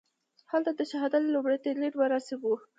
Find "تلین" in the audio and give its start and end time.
1.63-1.93